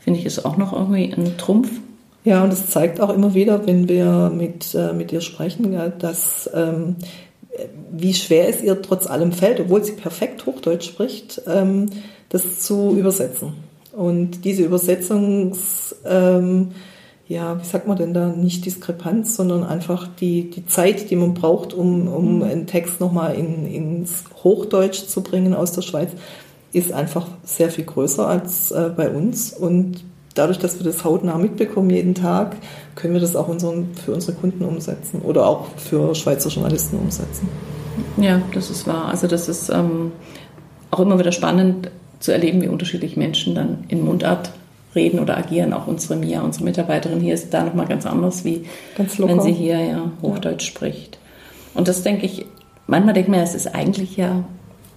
Finde 0.00 0.20
ich, 0.20 0.26
ist 0.26 0.44
auch 0.44 0.58
noch 0.58 0.74
irgendwie 0.74 1.10
ein 1.10 1.38
Trumpf. 1.38 1.70
Ja, 2.22 2.44
und 2.44 2.52
es 2.52 2.68
zeigt 2.68 3.00
auch 3.00 3.08
immer 3.08 3.32
wieder, 3.32 3.66
wenn 3.66 3.88
wir 3.88 4.30
mit, 4.30 4.74
äh, 4.74 4.92
mit 4.92 5.10
ihr 5.10 5.22
sprechen, 5.22 5.74
dass 5.98 6.50
ähm, 6.52 6.96
wie 7.90 8.12
schwer 8.12 8.46
es 8.50 8.62
ihr 8.62 8.82
trotz 8.82 9.06
allem 9.06 9.32
fällt, 9.32 9.58
obwohl 9.58 9.82
sie 9.82 9.92
perfekt 9.92 10.44
Hochdeutsch 10.44 10.86
spricht, 10.86 11.40
ähm, 11.46 11.86
das 12.28 12.60
zu 12.60 12.94
übersetzen. 12.94 13.54
Und 13.92 14.44
diese 14.44 14.64
Übersetzungs... 14.64 15.96
Ähm, 16.06 16.72
ja, 17.28 17.60
wie 17.60 17.64
sagt 17.64 17.86
man 17.86 17.98
denn 17.98 18.14
da, 18.14 18.28
nicht 18.28 18.64
Diskrepanz, 18.64 19.36
sondern 19.36 19.62
einfach 19.62 20.08
die, 20.18 20.48
die 20.48 20.64
Zeit, 20.66 21.10
die 21.10 21.16
man 21.16 21.34
braucht, 21.34 21.74
um, 21.74 22.08
um 22.08 22.36
mhm. 22.36 22.42
einen 22.42 22.66
Text 22.66 23.00
nochmal 23.00 23.34
in, 23.34 23.66
ins 23.66 24.24
Hochdeutsch 24.42 25.06
zu 25.06 25.22
bringen 25.22 25.52
aus 25.54 25.72
der 25.72 25.82
Schweiz, 25.82 26.10
ist 26.72 26.92
einfach 26.92 27.26
sehr 27.44 27.70
viel 27.70 27.84
größer 27.84 28.26
als 28.26 28.70
äh, 28.70 28.90
bei 28.96 29.10
uns. 29.10 29.52
Und 29.52 30.02
dadurch, 30.34 30.58
dass 30.58 30.78
wir 30.78 30.84
das 30.84 31.04
hautnah 31.04 31.36
mitbekommen 31.36 31.90
jeden 31.90 32.14
Tag, 32.14 32.56
können 32.94 33.12
wir 33.12 33.20
das 33.20 33.36
auch 33.36 33.48
unseren, 33.48 33.94
für 33.94 34.14
unsere 34.14 34.32
Kunden 34.32 34.64
umsetzen 34.64 35.20
oder 35.20 35.46
auch 35.46 35.66
für 35.76 36.14
Schweizer 36.14 36.48
Journalisten 36.48 36.98
umsetzen. 36.98 37.48
Ja, 38.16 38.40
das 38.54 38.70
ist 38.70 38.86
wahr. 38.86 39.06
Also 39.06 39.26
das 39.26 39.50
ist 39.50 39.68
ähm, 39.68 40.12
auch 40.90 41.00
immer 41.00 41.18
wieder 41.18 41.32
spannend 41.32 41.90
zu 42.20 42.32
erleben, 42.32 42.62
wie 42.62 42.68
unterschiedlich 42.68 43.18
Menschen 43.18 43.54
dann 43.54 43.84
in 43.88 44.02
Mundart 44.02 44.50
reden 44.94 45.20
oder 45.20 45.36
agieren. 45.36 45.72
Auch 45.72 45.86
unsere 45.86 46.16
Mia, 46.16 46.42
unsere 46.42 46.64
Mitarbeiterin 46.64 47.20
hier, 47.20 47.34
ist 47.34 47.52
da 47.52 47.64
nochmal 47.64 47.86
ganz 47.86 48.06
anders, 48.06 48.44
wie 48.44 48.64
wenn 48.96 49.40
sie 49.40 49.52
hier 49.52 49.78
ja 49.78 50.10
Hochdeutsch 50.22 50.64
ja. 50.64 50.70
spricht. 50.70 51.18
Und 51.74 51.88
das 51.88 52.02
denke 52.02 52.26
ich, 52.26 52.46
manchmal 52.86 53.14
denkt 53.14 53.28
man, 53.28 53.40
es 53.40 53.54
ist 53.54 53.74
eigentlich 53.74 54.16
ja 54.16 54.44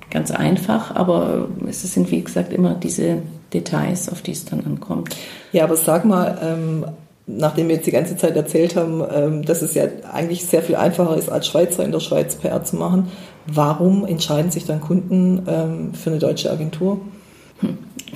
ganz 0.10 0.32
einfach, 0.32 0.96
aber 0.96 1.48
es 1.68 1.82
sind, 1.82 2.12
wie 2.12 2.22
gesagt, 2.22 2.52
immer 2.54 2.76
diese 2.76 3.18
Details, 3.54 4.10
auf 4.10 4.22
die 4.22 4.32
es 4.32 4.46
dann 4.46 4.66
ankommt. 4.66 5.16
Ja, 5.52 5.64
aber 5.64 5.78
sag 5.78 6.06
mal, 6.06 6.38
ähm, 6.44 6.86
nachdem 7.28 7.68
wir 7.68 7.76
jetzt 7.76 7.88
die 7.88 7.92
ganze 7.92 8.18
Zeit 8.18 8.36
erzählt 8.36 8.76
haben, 8.76 9.04
ähm, 9.14 9.46
dass 9.46 9.62
es 9.62 9.74
ja 9.74 9.86
eigentlich 10.12 10.46
sehr 10.46 10.62
viel 10.62 10.76
einfacher 10.76 11.16
ist, 11.16 11.30
als 11.30 11.48
Schweizer 11.48 11.84
in 11.84 11.92
der 11.92 12.00
Schweiz 12.00 12.36
PR 12.36 12.64
zu 12.64 12.76
machen, 12.76 13.08
warum 13.48 14.06
entscheiden 14.06 14.52
sich 14.52 14.66
dann 14.66 14.82
Kunden 14.82 15.44
ähm, 15.48 15.94
für 15.94 16.12
eine 16.12 16.20
deutsche 16.20 16.52
Agentur? 16.52 17.00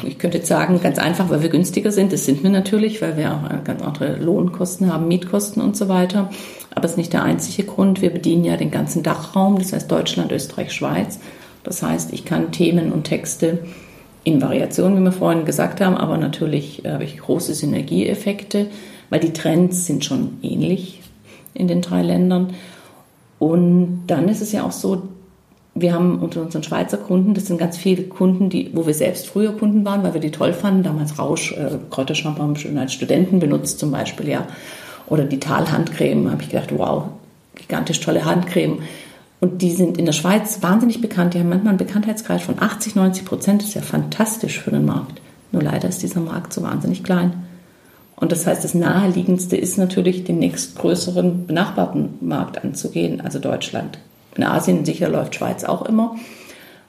Ich 0.04 0.18
könnte 0.18 0.40
jetzt 0.40 0.48
sagen, 0.48 0.82
ganz 0.82 1.00
einfach, 1.00 1.30
weil 1.30 1.42
wir 1.42 1.50
günstiger 1.50 1.92
sind. 1.92 2.12
Das 2.12 2.26
sind 2.26 2.44
wir 2.44 2.50
natürlich, 2.50 3.02
weil 3.02 3.18
wir 3.18 3.34
auch 3.34 3.64
ganz 3.64 3.82
andere 3.82 4.18
Lohnkosten 4.18 4.92
haben, 4.92 5.08
Mietkosten 5.08 5.62
und 5.62 5.78
so 5.78 5.88
weiter. 5.88 6.30
Aber 6.74 6.86
es 6.86 6.92
ist 6.92 6.98
nicht 6.98 7.14
der 7.14 7.24
einzige 7.24 7.64
Grund. 7.64 8.02
Wir 8.02 8.10
bedienen 8.10 8.44
ja 8.44 8.58
den 8.58 8.72
ganzen 8.72 9.04
Dachraum, 9.04 9.58
das 9.58 9.72
heißt 9.72 9.90
Deutschland, 9.90 10.32
Österreich, 10.32 10.74
Schweiz. 10.74 11.20
Das 11.64 11.82
heißt, 11.82 12.14
ich 12.14 12.26
kann 12.26 12.52
Themen 12.52 12.92
und 12.92 13.06
Texte 13.06 13.60
in 14.24 14.42
Variationen, 14.42 15.00
wie 15.00 15.04
wir 15.04 15.12
vorhin 15.12 15.46
gesagt 15.46 15.82
haben, 15.82 15.96
aber 15.96 16.18
natürlich 16.18 16.84
äh, 16.84 16.92
habe 16.92 17.04
ich 17.04 17.18
große 17.18 17.54
Synergieeffekte, 17.54 18.68
weil 19.10 19.20
die 19.20 19.34
Trends 19.34 19.86
sind 19.86 20.04
schon 20.04 20.38
ähnlich 20.42 21.02
in 21.54 21.68
den 21.68 21.82
drei 21.82 22.02
Ländern. 22.02 22.54
Und 23.40 24.04
dann 24.08 24.28
ist 24.28 24.42
es 24.42 24.52
ja 24.52 24.64
auch 24.64 24.72
so, 24.72 25.04
wir 25.78 25.94
haben 25.94 26.20
unter 26.20 26.42
unseren 26.42 26.64
Schweizer 26.64 26.98
Kunden, 26.98 27.34
das 27.34 27.48
sind 27.48 27.58
ganz 27.58 27.78
viele 27.78 28.04
Kunden, 28.04 28.50
die, 28.50 28.72
wo 28.74 28.88
wir 28.88 28.94
selbst 28.94 29.28
früher 29.28 29.52
Kunden 29.52 29.84
waren, 29.84 30.04
weil 30.04 30.14
wir 30.14 30.22
die 30.22 30.32
toll 30.32 30.54
fanden. 30.54 30.84
Damals 30.84 31.20
Rausch, 31.20 31.52
äh, 31.52 31.78
Kräutershampoo 31.92 32.42
haben 32.42 32.56
wir 32.56 32.62
schon 32.62 32.78
als 32.78 32.94
Studenten 32.94 33.40
benutzt 33.40 33.80
zum 33.80 33.92
Beispiel, 33.92 34.30
ja. 34.30 34.48
Oder 35.08 35.26
die 35.26 35.40
Tal-Handcreme, 35.40 36.32
habe 36.32 36.42
ich 36.42 36.50
gedacht, 36.50 36.70
wow, 36.76 37.10
gigantisch 37.56 38.00
tolle 38.00 38.24
Handcreme. 38.24 38.80
Und 39.42 39.62
die 39.62 39.72
sind 39.72 39.98
in 39.98 40.06
der 40.06 40.14
Schweiz 40.14 40.60
wahnsinnig 40.62 41.02
bekannt. 41.02 41.34
Die 41.34 41.40
haben 41.40 41.50
manchmal 41.50 41.72
einen 41.72 41.78
Bekanntheitsgrad 41.78 42.42
von 42.42 42.56
80, 42.58 42.96
90 42.96 43.26
Prozent. 43.26 43.62
Das 43.62 43.70
ist 43.70 43.76
ja 43.76 43.82
fantastisch 43.82 44.62
für 44.62 44.72
den 44.72 44.86
Markt. 44.86 45.22
Nur 45.52 45.62
leider 45.62 45.90
ist 45.90 46.02
dieser 46.02 46.22
Markt 46.22 46.54
so 46.54 46.64
wahnsinnig 46.64 47.04
klein. 47.04 47.44
Und 48.16 48.32
das 48.32 48.48
heißt, 48.48 48.64
das 48.64 48.74
Naheliegendste 48.74 49.58
ist 49.58 49.78
natürlich, 49.78 50.24
den 50.24 50.40
nächstgrößeren 50.40 51.46
benachbarten 51.48 52.14
Markt 52.22 52.64
anzugehen, 52.64 53.20
also 53.20 53.40
Deutschland 53.40 54.00
in 54.36 54.44
Asien 54.44 54.86
sicher 54.86 55.10
läuft 55.10 55.36
Schweiz 55.36 55.64
auch 55.64 55.84
immer. 55.84 56.16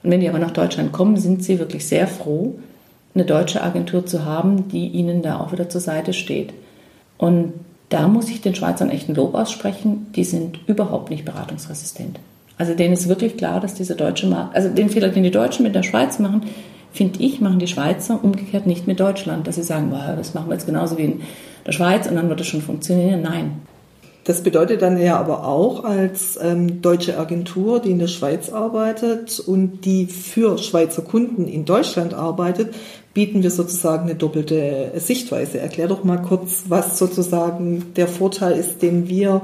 Und 0.03 0.11
wenn 0.11 0.19
die 0.19 0.29
aber 0.29 0.39
nach 0.39 0.51
Deutschland 0.51 0.91
kommen, 0.91 1.17
sind 1.17 1.43
sie 1.43 1.59
wirklich 1.59 1.87
sehr 1.87 2.07
froh, 2.07 2.55
eine 3.15 3.25
deutsche 3.25 3.63
Agentur 3.63 4.05
zu 4.05 4.25
haben, 4.25 4.67
die 4.69 4.87
ihnen 4.87 5.21
da 5.21 5.39
auch 5.39 5.51
wieder 5.51 5.69
zur 5.69 5.81
Seite 5.81 6.13
steht. 6.13 6.53
Und 7.17 7.53
da 7.89 8.07
muss 8.07 8.29
ich 8.29 8.41
den 8.41 8.53
Schweizern 8.53 8.89
echt 8.89 9.09
ein 9.09 9.15
Lob 9.15 9.33
aussprechen, 9.33 10.07
die 10.15 10.23
sind 10.23 10.59
überhaupt 10.67 11.09
nicht 11.09 11.25
beratungsresistent. 11.25 12.19
Also 12.57 12.73
denen 12.73 12.93
ist 12.93 13.07
wirklich 13.07 13.37
klar, 13.37 13.59
dass 13.59 13.75
diese 13.75 13.95
deutsche 13.95 14.27
Markt, 14.27 14.55
also 14.55 14.69
den 14.69 14.89
Fehler, 14.89 15.09
den 15.09 15.23
die 15.23 15.31
Deutschen 15.31 15.63
mit 15.63 15.75
der 15.75 15.83
Schweiz 15.83 16.19
machen, 16.19 16.41
finde 16.91 17.19
ich, 17.21 17.39
machen 17.39 17.59
die 17.59 17.67
Schweizer 17.67 18.19
umgekehrt 18.23 18.65
nicht 18.65 18.87
mit 18.87 18.99
Deutschland, 18.99 19.47
dass 19.47 19.55
sie 19.55 19.63
sagen, 19.63 19.91
das 19.91 20.33
machen 20.33 20.49
wir 20.49 20.55
jetzt 20.55 20.65
genauso 20.65 20.97
wie 20.97 21.03
in 21.03 21.21
der 21.65 21.71
Schweiz 21.71 22.07
und 22.07 22.15
dann 22.15 22.29
wird 22.29 22.41
es 22.41 22.47
schon 22.47 22.61
funktionieren. 22.61 23.21
Nein, 23.21 23.61
das 24.27 24.41
bedeutet 24.41 24.81
dann 24.81 25.01
ja 25.01 25.17
aber 25.17 25.47
auch 25.47 25.85
als 25.85 26.37
ähm, 26.41 26.81
deutsche 26.81 27.17
Agentur, 27.17 27.79
die 27.79 27.91
in 27.91 27.99
der 27.99 28.07
Schweiz 28.07 28.49
arbeitet 28.49 29.39
und 29.39 29.85
die 29.85 30.05
für 30.05 30.57
Schweizer 30.57 31.01
Kunden 31.01 31.47
in 31.47 31.63
Deutschland 31.63 32.13
arbeitet, 32.13 32.75
bieten 33.13 33.41
wir 33.41 33.51
sozusagen 33.51 34.03
eine 34.03 34.15
doppelte 34.15 34.91
Sichtweise. 34.97 35.59
Erklär 35.59 35.87
doch 35.87 36.03
mal 36.03 36.21
kurz, 36.21 36.65
was 36.67 36.99
sozusagen 36.99 37.93
der 37.95 38.09
Vorteil 38.09 38.57
ist, 38.57 38.81
den 38.81 39.07
wir 39.07 39.43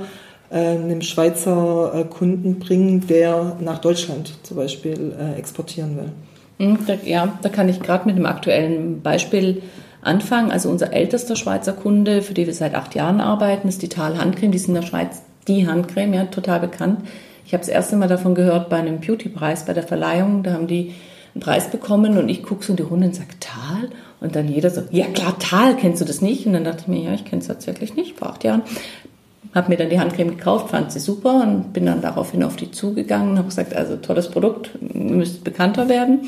äh, 0.49 0.57
einem 0.57 1.01
Schweizer 1.01 1.93
äh, 1.95 2.03
Kunden 2.03 2.59
bringen, 2.59 3.07
der 3.07 3.55
nach 3.61 3.79
Deutschland 3.79 4.33
zum 4.43 4.57
Beispiel 4.57 5.13
äh, 5.17 5.39
exportieren 5.39 5.95
will. 5.95 6.11
Hm, 6.57 6.79
ja, 7.05 7.39
da 7.41 7.47
kann 7.47 7.69
ich 7.69 7.79
gerade 7.79 8.05
mit 8.05 8.17
einem 8.17 8.25
aktuellen 8.25 9.01
Beispiel 9.01 9.61
anfangen. 10.05 10.51
Also 10.51 10.69
unser 10.69 10.93
ältester 10.93 11.35
Schweizer 11.35 11.73
Kunde, 11.73 12.21
für 12.21 12.33
den 12.33 12.47
wir 12.47 12.53
seit 12.53 12.75
acht 12.75 12.95
Jahren 12.95 13.21
arbeiten, 13.21 13.67
ist 13.67 13.81
die 13.81 13.89
Tal 13.89 14.17
Handcreme. 14.17 14.51
Die 14.51 14.57
ist 14.57 14.67
in 14.67 14.73
der 14.73 14.81
Schweiz 14.81 15.21
die 15.47 15.67
Handcreme, 15.67 16.13
ja, 16.13 16.25
total 16.25 16.59
bekannt. 16.59 17.01
Ich 17.45 17.53
habe 17.53 17.61
das 17.61 17.69
erste 17.69 17.95
Mal 17.95 18.07
davon 18.07 18.35
gehört 18.35 18.69
bei 18.69 18.77
einem 18.77 18.99
Beauty-Preis, 18.99 19.65
bei 19.65 19.73
der 19.73 19.83
Verleihung. 19.83 20.43
Da 20.43 20.53
haben 20.53 20.67
die 20.67 20.93
einen 21.33 21.41
Preis 21.41 21.69
bekommen 21.69 22.17
und 22.17 22.29
ich 22.29 22.43
gucke 22.43 22.63
so 22.63 22.73
in 22.73 22.77
die 22.77 22.83
Runde 22.83 23.07
und 23.07 23.15
sage, 23.15 23.29
Tal? 23.39 23.89
Und 24.21 24.35
dann 24.35 24.47
jeder 24.47 24.69
so, 24.69 24.83
ja 24.91 25.05
klar, 25.07 25.37
Tal, 25.39 25.75
kennst 25.75 26.01
du 26.01 26.05
das 26.05 26.21
nicht? 26.21 26.45
Und 26.45 26.53
dann 26.53 26.63
dachte 26.63 26.81
ich 26.81 26.87
mir, 26.87 27.01
ja, 27.01 27.13
ich 27.13 27.25
kenne 27.25 27.41
es 27.41 27.47
tatsächlich 27.47 27.95
nicht, 27.95 28.17
vor 28.17 28.29
acht 28.29 28.43
Jahren. 28.43 28.61
Habe 29.53 29.69
mir 29.69 29.77
dann 29.77 29.89
die 29.89 29.99
Handcreme 29.99 30.35
gekauft, 30.35 30.69
fand 30.69 30.91
sie 30.91 30.99
super 30.99 31.43
und 31.43 31.73
bin 31.73 31.85
dann 31.85 32.01
daraufhin 32.01 32.43
auf 32.43 32.55
die 32.55 32.71
zugegangen 32.71 33.31
und 33.31 33.37
habe 33.37 33.49
gesagt, 33.49 33.75
also 33.75 33.97
tolles 33.97 34.29
Produkt, 34.29 34.71
müsste 34.93 35.41
bekannter 35.43 35.89
werden. 35.89 36.21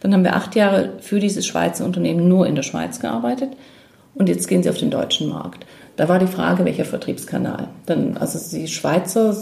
Dann 0.00 0.14
haben 0.14 0.24
wir 0.24 0.34
acht 0.34 0.56
Jahre 0.56 0.94
für 1.00 1.20
dieses 1.20 1.46
Schweizer 1.46 1.84
Unternehmen 1.84 2.26
nur 2.26 2.46
in 2.46 2.54
der 2.54 2.62
Schweiz 2.62 3.00
gearbeitet 3.00 3.50
und 4.14 4.28
jetzt 4.28 4.48
gehen 4.48 4.62
sie 4.62 4.70
auf 4.70 4.78
den 4.78 4.90
deutschen 4.90 5.28
Markt. 5.28 5.66
Da 5.96 6.08
war 6.08 6.18
die 6.18 6.26
Frage, 6.26 6.64
welcher 6.64 6.86
Vertriebskanal. 6.86 7.68
Dann, 7.84 8.16
also 8.16 8.38
die 8.56 8.68
Schweizer 8.68 9.36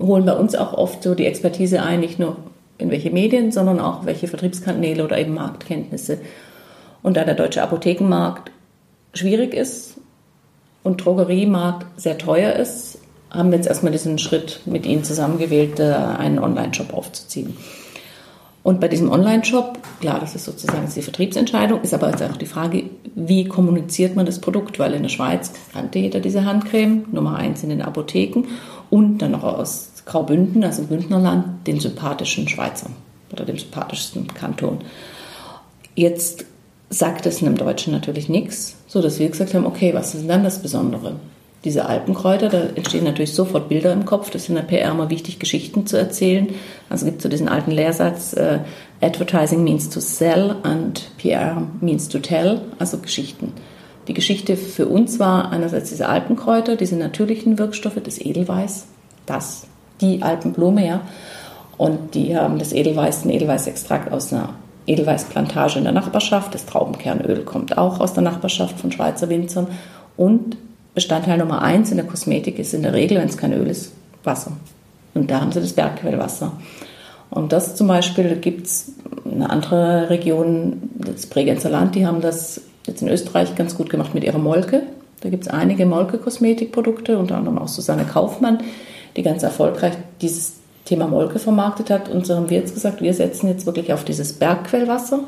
holen 0.00 0.24
bei 0.24 0.32
uns 0.32 0.54
auch 0.54 0.72
oft 0.72 1.02
so 1.02 1.14
die 1.14 1.26
Expertise 1.26 1.82
ein, 1.82 2.00
nicht 2.00 2.18
nur 2.18 2.36
in 2.78 2.90
welche 2.90 3.10
Medien, 3.10 3.52
sondern 3.52 3.80
auch 3.80 4.06
welche 4.06 4.26
Vertriebskanäle 4.26 5.04
oder 5.04 5.18
eben 5.18 5.34
Marktkenntnisse. 5.34 6.18
Und 7.02 7.16
da 7.16 7.24
der 7.24 7.34
deutsche 7.34 7.62
Apothekenmarkt 7.62 8.50
schwierig 9.12 9.54
ist 9.54 9.96
und 10.84 11.04
Drogeriemarkt 11.04 11.86
sehr 12.00 12.16
teuer 12.18 12.52
ist, 12.52 12.98
haben 13.30 13.50
wir 13.50 13.56
jetzt 13.56 13.66
erstmal 13.66 13.90
diesen 13.90 14.18
Schritt 14.18 14.60
mit 14.64 14.86
Ihnen 14.86 15.02
zusammengewählt, 15.02 15.80
einen 15.80 16.38
Online-Shop 16.38 16.94
aufzuziehen. 16.94 17.56
Und 18.62 18.80
bei 18.80 18.88
diesem 18.88 19.10
Online-Shop, 19.10 19.78
klar, 20.00 20.20
das 20.20 20.34
ist 20.34 20.44
sozusagen 20.44 20.88
die 20.94 21.02
Vertriebsentscheidung, 21.02 21.82
ist 21.82 21.92
aber 21.92 22.10
jetzt 22.10 22.22
auch 22.22 22.36
die 22.36 22.46
Frage, 22.46 22.84
wie 23.14 23.44
kommuniziert 23.44 24.16
man 24.16 24.24
das 24.24 24.38
Produkt? 24.38 24.78
Weil 24.78 24.94
in 24.94 25.02
der 25.02 25.10
Schweiz 25.10 25.52
kannte 25.72 25.98
jeder 25.98 26.20
diese 26.20 26.44
Handcreme, 26.44 27.04
Nummer 27.12 27.36
eins 27.36 27.62
in 27.62 27.68
den 27.70 27.82
Apotheken 27.82 28.44
und 28.88 29.18
dann 29.18 29.32
noch 29.32 29.42
aus 29.42 29.90
Graubünden, 30.06 30.64
also 30.64 30.82
im 30.82 30.88
Bündnerland, 30.88 31.66
den 31.66 31.80
sympathischen 31.80 32.48
Schweizer 32.48 32.88
oder 33.32 33.44
dem 33.44 33.58
sympathischsten 33.58 34.28
Kanton. 34.28 34.78
Jetzt 35.94 36.46
sagt 36.98 37.26
es 37.26 37.42
einem 37.42 37.56
Deutschen 37.56 37.92
natürlich 37.92 38.28
nichts, 38.28 38.76
so 38.86 39.02
dass 39.02 39.18
wir 39.18 39.28
gesagt 39.28 39.54
haben, 39.54 39.66
okay, 39.66 39.94
was 39.94 40.14
ist 40.14 40.22
denn 40.22 40.28
dann 40.28 40.44
das 40.44 40.60
Besondere? 40.60 41.16
Diese 41.64 41.86
Alpenkräuter, 41.86 42.50
da 42.50 42.60
entstehen 42.74 43.04
natürlich 43.04 43.32
sofort 43.32 43.70
Bilder 43.70 43.92
im 43.92 44.04
Kopf. 44.04 44.28
Das 44.30 44.42
ist 44.42 44.48
in 44.50 44.54
der 44.54 44.62
PR 44.62 44.90
immer 44.90 45.08
wichtig, 45.08 45.38
Geschichten 45.38 45.86
zu 45.86 45.96
erzählen. 45.96 46.48
Also 46.90 47.06
es 47.06 47.12
gibt 47.12 47.22
so 47.22 47.30
diesen 47.30 47.48
alten 47.48 47.70
Lehrsatz, 47.70 48.34
äh, 48.34 48.58
Advertising 49.00 49.64
means 49.64 49.88
to 49.88 50.00
sell 50.00 50.56
and 50.62 51.10
PR 51.16 51.66
means 51.80 52.08
to 52.08 52.18
tell, 52.18 52.60
also 52.78 52.98
Geschichten. 52.98 53.54
Die 54.08 54.14
Geschichte 54.14 54.58
für 54.58 54.86
uns 54.86 55.18
war 55.18 55.52
einerseits 55.52 55.88
diese 55.88 56.08
Alpenkräuter, 56.08 56.76
diese 56.76 56.96
natürlichen 56.96 57.58
Wirkstoffe, 57.58 57.98
das 58.04 58.18
Edelweiß, 58.18 58.84
das, 59.24 59.66
die 60.02 60.22
Alpenblume, 60.22 60.86
ja. 60.86 61.00
Und 61.78 62.14
die 62.14 62.36
haben 62.36 62.58
das 62.58 62.72
Edelweiß, 62.74 63.24
ein 63.24 63.30
Edelweißextrakt 63.30 64.12
aus 64.12 64.32
einer 64.32 64.54
Edelweißplantage 64.86 65.78
in 65.78 65.84
der 65.84 65.92
Nachbarschaft. 65.92 66.54
Das 66.54 66.66
Traubenkernöl 66.66 67.44
kommt 67.44 67.78
auch 67.78 68.00
aus 68.00 68.14
der 68.14 68.22
Nachbarschaft 68.22 68.78
von 68.78 68.92
Schweizer 68.92 69.28
Winzern. 69.28 69.68
Und 70.16 70.56
Bestandteil 70.94 71.38
Nummer 71.38 71.62
eins 71.62 71.90
in 71.90 71.96
der 71.96 72.06
Kosmetik 72.06 72.58
ist 72.58 72.74
in 72.74 72.82
der 72.82 72.92
Regel, 72.92 73.18
wenn 73.18 73.28
es 73.28 73.36
kein 73.36 73.52
Öl 73.52 73.66
ist, 73.66 73.92
Wasser. 74.22 74.52
Und 75.14 75.30
da 75.30 75.40
haben 75.40 75.52
sie 75.52 75.60
das 75.60 75.72
Bergquellwasser. 75.72 76.52
Und 77.30 77.52
das 77.52 77.74
zum 77.74 77.88
Beispiel 77.88 78.36
gibt 78.36 78.66
es 78.66 78.92
in 79.24 79.42
einer 79.42 79.50
anderen 79.50 80.04
Region, 80.04 80.90
das 80.94 81.26
Bregenzer 81.26 81.70
Land, 81.70 81.94
die 81.94 82.06
haben 82.06 82.20
das 82.20 82.60
jetzt 82.86 83.02
in 83.02 83.08
Österreich 83.08 83.54
ganz 83.56 83.76
gut 83.76 83.90
gemacht 83.90 84.14
mit 84.14 84.24
ihrer 84.24 84.38
Molke. 84.38 84.82
Da 85.20 85.30
gibt 85.30 85.44
es 85.44 85.48
einige 85.48 85.86
Molke-Kosmetikprodukte, 85.86 87.18
unter 87.18 87.36
anderem 87.36 87.58
auch 87.58 87.68
Susanne 87.68 88.04
Kaufmann, 88.04 88.58
die 89.16 89.22
ganz 89.22 89.42
erfolgreich 89.42 89.94
dieses 90.20 90.54
Thema 90.84 91.06
Molke 91.06 91.38
vermarktet 91.38 91.90
hat. 91.90 92.08
Und 92.08 92.26
so 92.26 92.36
haben 92.36 92.50
wir 92.50 92.58
jetzt 92.58 92.74
gesagt, 92.74 93.00
wir 93.00 93.14
setzen 93.14 93.48
jetzt 93.48 93.66
wirklich 93.66 93.92
auf 93.92 94.04
dieses 94.04 94.34
Bergquellwasser. 94.34 95.20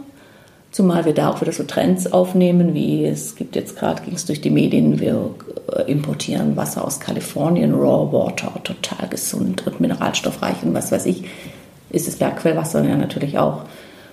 Zumal 0.70 1.06
wir 1.06 1.14
da 1.14 1.30
auch 1.30 1.40
wieder 1.40 1.52
so 1.52 1.62
Trends 1.62 2.12
aufnehmen, 2.12 2.74
wie 2.74 3.06
es 3.06 3.34
gibt 3.34 3.56
jetzt 3.56 3.78
gerade, 3.78 4.02
ging 4.02 4.14
es 4.14 4.26
durch 4.26 4.42
die 4.42 4.50
Medien, 4.50 5.00
wir 5.00 5.30
äh, 5.74 5.90
importieren 5.90 6.56
Wasser 6.56 6.84
aus 6.84 7.00
Kalifornien, 7.00 7.72
Raw 7.72 8.12
Water, 8.12 8.52
total 8.62 9.08
gesund 9.08 9.66
und 9.66 9.80
mineralstoffreich 9.80 10.56
und 10.64 10.74
was 10.74 10.92
weiß 10.92 11.06
ich, 11.06 11.24
ist 11.88 12.08
das 12.08 12.16
Bergquellwasser 12.16 12.84
ja 12.84 12.96
natürlich 12.96 13.38
auch. 13.38 13.62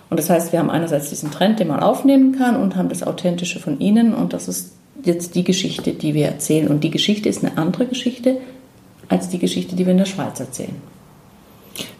Und 0.09 0.17
das 0.17 0.29
heißt, 0.29 0.53
wir 0.53 0.59
haben 0.59 0.69
einerseits 0.69 1.09
diesen 1.09 1.31
Trend, 1.31 1.59
den 1.59 1.67
man 1.67 1.81
aufnehmen 1.81 2.38
kann 2.38 2.55
und 2.55 2.77
haben 2.77 2.88
das 2.88 3.03
Authentische 3.03 3.59
von 3.59 3.81
Ihnen 3.81 4.13
und 4.13 4.31
das 4.31 4.47
ist 4.47 4.73
jetzt 5.03 5.35
die 5.35 5.43
Geschichte, 5.43 5.91
die 5.91 6.13
wir 6.13 6.27
erzählen. 6.27 6.67
Und 6.67 6.83
die 6.83 6.91
Geschichte 6.91 7.27
ist 7.27 7.43
eine 7.43 7.57
andere 7.57 7.88
Geschichte 7.88 8.38
als 9.09 9.27
die 9.27 9.39
Geschichte, 9.39 9.75
die 9.75 9.85
wir 9.85 9.91
in 9.91 9.97
der 9.97 10.05
Schweiz 10.05 10.39
erzählen. 10.39 10.92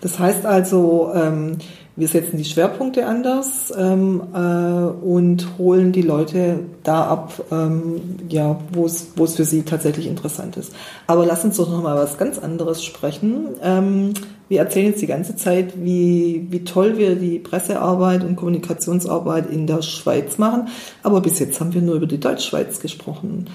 Das 0.02 0.20
heißt 0.20 0.46
also, 0.46 1.12
ähm, 1.16 1.58
wir 1.96 2.08
setzen 2.08 2.38
die 2.38 2.46
Schwerpunkte 2.46 3.06
anders 3.06 3.72
ähm, 3.78 4.24
äh, 4.34 4.38
und 4.38 5.60
holen 5.60 5.92
die 5.92 6.02
Leute 6.02 6.62
da 6.82 7.06
ab, 7.06 7.34
ähm, 7.52 8.18
ja, 8.30 8.60
wo 8.72 8.86
es 8.86 9.36
für 9.36 9.46
sie 9.46 9.62
tatsächlich 9.62 10.08
interessant 10.08 10.58
ist. 10.58 10.74
Aber 11.06 11.24
lass 11.26 11.46
uns 11.46 11.58
doch 11.58 11.70
noch 11.70 11.84
mal 11.84 11.96
was 11.96 12.18
ganz 12.18 12.40
anderes 12.40 12.84
sprechen. 12.84 13.50
Ähm, 13.62 14.14
wir 14.50 14.60
erzählen 14.60 14.88
jetzt 14.88 15.04
die 15.04 15.08
ganze 15.08 15.36
Zeit, 15.36 15.74
wie, 15.84 16.48
wie 16.50 16.64
toll 16.64 16.98
wir 16.98 17.16
die 17.16 17.38
Pressearbeit 17.38 18.24
und 18.24 18.38
Kommunikationsarbeit 18.38 19.52
in 19.52 19.68
der 19.68 19.84
Schweiz 19.84 20.40
machen. 20.40 20.70
Aber 21.04 21.22
bis 21.22 21.38
jetzt 21.38 21.60
haben 21.60 21.74
wir 21.76 21.82
nur 21.82 21.96
über 21.96 22.08
die 22.08 22.20
Deutschschweiz 22.20 22.80
gesprochen. 22.80 23.50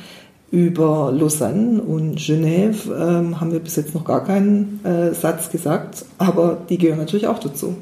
Über 0.51 1.13
Lausanne 1.13 1.83
und 1.83 2.19
Genève 2.19 2.89
ähm, 2.89 3.39
haben 3.39 3.53
wir 3.53 3.59
bis 3.59 3.77
jetzt 3.77 3.95
noch 3.95 4.05
gar 4.05 4.25
keinen 4.25 4.81
äh, 4.83 5.13
Satz 5.13 5.51
gesagt, 5.51 6.07
aber 6.17 6.57
die 6.69 6.79
gehören 6.79 6.99
natürlich 6.99 7.27
auch 7.27 7.39
dazu. 7.39 7.77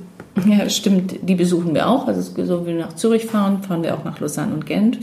Ja, 0.45 0.69
stimmt. 0.69 1.15
Die 1.23 1.35
besuchen 1.37 1.75
wir 1.75 1.89
auch. 1.89 2.09
Also 2.09 2.23
so 2.45 2.63
wie 2.63 2.71
wir 2.71 2.81
nach 2.81 2.95
Zürich 2.95 3.27
fahren, 3.27 3.63
fahren 3.63 3.83
wir 3.83 3.95
auch 3.95 4.05
nach 4.05 4.21
Lausanne 4.21 4.53
und 4.53 4.67
Gent, 4.67 4.99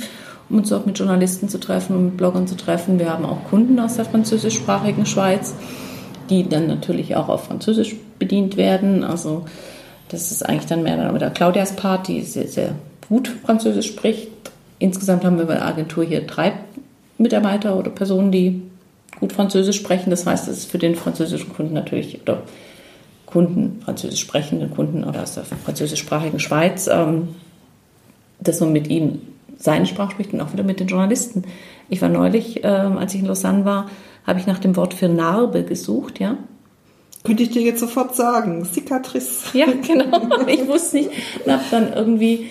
um 0.50 0.58
uns 0.58 0.72
auch 0.74 0.86
mit 0.86 1.00
Journalisten 1.00 1.48
zu 1.48 1.58
treffen 1.58 1.96
und 1.96 2.06
mit 2.06 2.18
Bloggern 2.18 2.48
zu 2.48 2.56
treffen. 2.56 3.00
Wir 3.00 3.10
haben 3.10 3.26
auch 3.26 3.46
Kunden 3.50 3.80
aus 3.80 3.96
der 3.96 4.06
französischsprachigen 4.06 5.06
Schweiz, 5.06 5.56
die 6.30 6.48
dann 6.48 6.68
natürlich 6.68 7.16
auch 7.16 7.30
auf 7.30 7.46
Französisch 7.46 7.96
bedient 8.20 8.58
werden. 8.58 9.04
Also 9.04 9.46
das 10.10 10.32
ist 10.32 10.48
eigentlich 10.48 10.68
dann 10.68 10.84
mehr 10.84 10.98
dann 10.98 11.18
der 11.18 11.32
Claudias 11.32 11.76
Part, 11.76 12.10
die 12.10 12.22
sehr, 12.22 12.48
sehr 12.48 12.76
gut 13.08 13.32
Französisch 13.46 13.88
spricht. 13.88 14.30
Insgesamt 14.80 15.24
haben 15.24 15.38
wir 15.38 15.46
bei 15.46 15.56
der 15.56 15.66
Agentur 15.66 16.04
hier 16.04 16.22
drei 16.22 16.54
Mitarbeiter 17.18 17.78
oder 17.78 17.90
Personen, 17.90 18.32
die 18.32 18.62
gut 19.20 19.34
Französisch 19.34 19.78
sprechen. 19.78 20.10
Das 20.10 20.26
heißt, 20.26 20.48
es 20.48 20.60
ist 20.60 20.72
für 20.72 20.78
den 20.78 20.96
französischen 20.96 21.54
Kunden 21.54 21.74
natürlich, 21.74 22.22
oder 22.22 22.44
Kunden, 23.26 23.82
französisch 23.84 24.20
sprechenden 24.20 24.72
Kunden 24.72 25.04
oder 25.04 25.24
aus 25.24 25.34
der 25.36 25.44
französischsprachigen 25.44 26.40
Schweiz, 26.40 26.88
ähm, 26.88 27.30
dass 28.40 28.60
man 28.60 28.72
mit 28.72 28.88
ihm 28.90 29.22
seine 29.58 29.86
Sprache 29.86 30.12
spricht 30.12 30.34
und 30.34 30.42
auch 30.42 30.54
wieder 30.54 30.64
mit 30.64 30.80
den 30.80 30.88
Journalisten. 30.88 31.44
Ich 31.90 32.02
war 32.02 32.10
neulich, 32.10 32.62
ähm, 32.64 32.98
als 32.98 33.14
ich 33.14 33.22
in 33.22 33.28
Lausanne 33.28 33.66
war, 33.66 33.90
habe 34.26 34.40
ich 34.40 34.46
nach 34.46 34.60
dem 34.60 34.76
Wort 34.76 34.94
für 34.94 35.10
Narbe 35.10 35.64
gesucht, 35.64 36.20
ja. 36.20 36.38
Könnte 37.24 37.44
ich 37.44 37.52
dir 37.52 37.62
jetzt 37.62 37.80
sofort 37.80 38.16
sagen, 38.16 38.66
Cicatrice. 38.66 39.58
Ja, 39.58 39.66
genau. 39.66 40.46
Ich 40.46 40.68
wusste 40.68 40.98
nicht. 40.98 41.10
Und 41.46 41.52
habe 41.52 41.64
dann 41.72 41.94
irgendwie, 41.94 42.48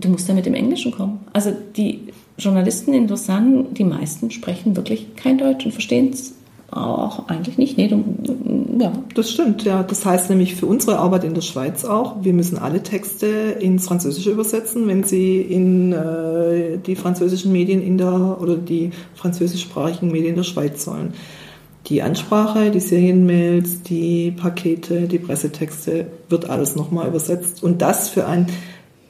du 0.00 0.08
musst 0.08 0.28
da 0.28 0.32
mit 0.32 0.44
dem 0.44 0.54
Englischen 0.54 0.90
kommen. 0.90 1.20
Also 1.32 1.56
die 1.76 2.08
Journalisten 2.38 2.92
in 2.92 3.08
Lausanne, 3.08 3.64
die 3.70 3.84
meisten 3.84 4.30
sprechen 4.30 4.76
wirklich 4.76 5.16
kein 5.16 5.38
Deutsch 5.38 5.64
und 5.64 5.72
verstehen 5.72 6.10
es 6.12 6.34
auch 6.70 7.28
eigentlich 7.28 7.58
nicht. 7.58 7.78
Nee, 7.78 7.88
du, 7.88 8.04
ja. 8.78 8.92
Das 9.14 9.30
stimmt, 9.30 9.64
ja. 9.64 9.82
Das 9.82 10.04
heißt 10.04 10.30
nämlich 10.30 10.54
für 10.54 10.66
unsere 10.66 10.98
Arbeit 10.98 11.24
in 11.24 11.34
der 11.34 11.42
Schweiz 11.42 11.84
auch, 11.84 12.16
wir 12.22 12.32
müssen 12.32 12.58
alle 12.58 12.82
Texte 12.82 13.26
ins 13.26 13.86
Französische 13.86 14.30
übersetzen, 14.30 14.86
wenn 14.88 15.04
sie 15.04 15.40
in 15.40 15.92
äh, 15.92 16.78
die 16.78 16.96
französischen 16.96 17.52
Medien 17.52 17.82
in 17.82 17.98
der 17.98 18.38
oder 18.40 18.56
die 18.56 18.90
französischsprachigen 19.14 20.10
Medien 20.10 20.34
der 20.34 20.42
Schweiz 20.42 20.84
sollen. 20.84 21.14
Die 21.86 22.02
Ansprache, 22.02 22.72
die 22.72 22.80
Serienmails, 22.80 23.82
die 23.82 24.32
Pakete, 24.32 25.02
die 25.02 25.20
Pressetexte 25.20 26.08
wird 26.28 26.50
alles 26.50 26.74
nochmal 26.74 27.06
übersetzt 27.06 27.62
und 27.62 27.80
das 27.80 28.08
für 28.08 28.26
ein 28.26 28.46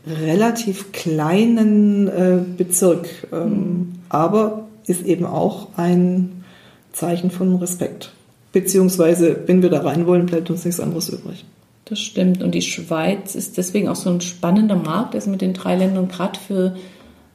relativ 0.07 0.93
kleinen 0.93 2.09
äh, 2.09 2.39
Bezirk, 2.57 3.09
ähm, 3.33 3.49
mhm. 3.49 3.93
aber 4.09 4.67
ist 4.87 5.05
eben 5.05 5.25
auch 5.25 5.69
ein 5.77 6.45
Zeichen 6.93 7.31
von 7.31 7.57
Respekt. 7.57 8.13
Beziehungsweise, 8.53 9.41
wenn 9.47 9.63
wir 9.63 9.69
da 9.69 9.81
rein 9.81 10.07
wollen, 10.07 10.27
bleibt 10.27 10.49
uns 10.49 10.65
nichts 10.65 10.81
anderes 10.81 11.09
übrig. 11.09 11.45
Das 11.85 12.01
stimmt. 12.01 12.43
Und 12.43 12.55
die 12.55 12.63
Schweiz 12.63 13.35
ist 13.35 13.59
deswegen 13.59 13.89
auch 13.89 13.97
so 13.97 14.11
ein 14.11 14.21
spannender 14.21 14.77
Markt, 14.77 15.15
also 15.15 15.31
mit 15.31 15.41
den 15.41 15.55
drei 15.55 15.77
Ländern, 15.77 16.09
gerade 16.09 16.39
für 16.39 16.77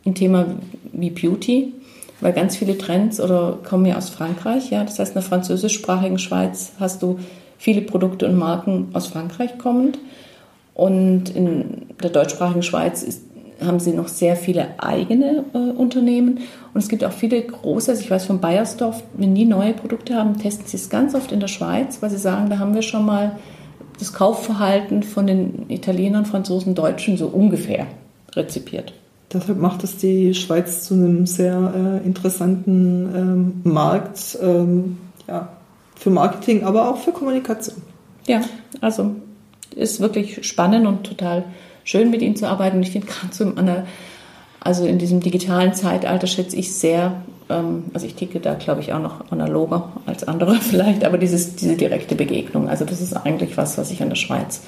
ein 0.05 0.15
Thema 0.15 0.45
wie 0.91 1.09
Beauty, 1.09 1.73
weil 2.21 2.33
ganz 2.33 2.57
viele 2.57 2.77
Trends 2.77 3.19
oder 3.19 3.59
kommen 3.63 3.85
ja 3.85 3.97
aus 3.97 4.09
Frankreich. 4.09 4.71
Ja? 4.71 4.83
Das 4.83 4.99
heißt, 4.99 5.11
in 5.11 5.21
der 5.21 5.29
französischsprachigen 5.29 6.19
Schweiz 6.19 6.73
hast 6.79 7.01
du 7.03 7.19
viele 7.57 7.81
Produkte 7.81 8.27
und 8.27 8.37
Marken 8.37 8.89
aus 8.93 9.07
Frankreich 9.07 9.57
kommend. 9.57 9.99
Und 10.73 11.29
in 11.35 11.87
der 12.01 12.09
deutschsprachigen 12.09 12.63
Schweiz 12.63 13.03
ist, 13.03 13.21
haben 13.65 13.79
sie 13.79 13.91
noch 13.91 14.07
sehr 14.07 14.35
viele 14.35 14.79
eigene 14.79 15.45
äh, 15.53 15.57
Unternehmen 15.57 16.39
und 16.73 16.81
es 16.81 16.87
gibt 16.87 17.03
auch 17.03 17.11
viele 17.11 17.41
große, 17.41 17.91
also 17.91 18.01
ich 18.01 18.09
weiß 18.09 18.25
von 18.25 18.39
Bayersdorf, 18.39 19.03
wenn 19.13 19.35
die 19.35 19.45
neue 19.45 19.73
Produkte 19.73 20.15
haben, 20.15 20.37
testen 20.37 20.65
sie 20.65 20.77
es 20.77 20.89
ganz 20.89 21.13
oft 21.13 21.31
in 21.31 21.39
der 21.39 21.47
Schweiz, 21.47 22.01
weil 22.01 22.09
sie 22.09 22.17
sagen, 22.17 22.49
da 22.49 22.59
haben 22.59 22.73
wir 22.73 22.81
schon 22.81 23.05
mal 23.05 23.37
das 23.99 24.13
Kaufverhalten 24.13 25.03
von 25.03 25.27
den 25.27 25.69
Italienern, 25.69 26.25
Franzosen, 26.25 26.73
Deutschen 26.73 27.17
so 27.17 27.27
ungefähr 27.27 27.85
rezipiert. 28.33 28.93
Deshalb 29.31 29.59
macht 29.59 29.83
es 29.83 29.97
die 29.97 30.33
Schweiz 30.33 30.83
zu 30.83 30.95
einem 30.95 31.25
sehr 31.25 32.01
äh, 32.03 32.05
interessanten 32.05 33.61
ähm, 33.63 33.71
Markt 33.71 34.37
ähm, 34.41 34.97
ja, 35.27 35.49
für 35.95 36.09
Marketing, 36.09 36.63
aber 36.63 36.89
auch 36.89 36.97
für 36.97 37.11
Kommunikation. 37.11 37.77
Ja, 38.27 38.41
also 38.81 39.15
ist 39.75 39.99
wirklich 39.99 40.45
spannend 40.45 40.87
und 40.87 41.03
total 41.03 41.43
schön 41.83 42.11
mit 42.11 42.21
ihnen 42.21 42.35
zu 42.35 42.47
arbeiten. 42.47 42.77
Und 42.77 42.83
ich 42.83 42.91
finde 42.91 43.07
gerade 43.07 43.33
so 43.33 43.43
in 43.43 43.55
also 44.63 44.85
in 44.85 44.99
diesem 44.99 45.21
digitalen 45.21 45.73
Zeitalter 45.73 46.27
schätze 46.27 46.55
ich 46.55 46.75
sehr, 46.75 47.23
ähm, 47.49 47.85
also 47.93 48.05
ich 48.05 48.13
ticke 48.13 48.39
da 48.39 48.53
glaube 48.53 48.81
ich 48.81 48.93
auch 48.93 49.01
noch 49.01 49.31
analoger 49.31 49.91
als 50.05 50.27
andere 50.27 50.55
vielleicht, 50.61 51.03
aber 51.03 51.17
dieses, 51.17 51.55
diese 51.55 51.75
direkte 51.75 52.15
Begegnung, 52.15 52.69
also 52.69 52.85
das 52.85 53.01
ist 53.01 53.13
eigentlich 53.13 53.57
was, 53.57 53.77
was 53.79 53.89
ich 53.91 54.01
an 54.03 54.09
der 54.09 54.15
Schweiz 54.15 54.61